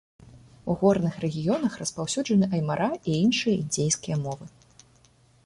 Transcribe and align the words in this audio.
У 0.73 0.75
горных 0.83 1.13
рэгіёнах 1.25 1.75
распаўсюджаны 1.81 2.45
аймара 2.57 2.89
і 2.97 3.11
іншыя 3.25 3.55
індзейскія 3.61 4.15
мовы. 4.25 4.45